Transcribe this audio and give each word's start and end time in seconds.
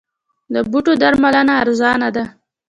د 0.53 0.55
بوټو 0.71 0.93
درملنه 1.01 1.53
ارزانه 1.61 2.09
ده؟ 2.15 2.23